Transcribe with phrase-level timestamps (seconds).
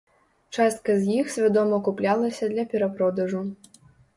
[0.57, 3.47] Частка з іх свядома куплялася для перапродажу.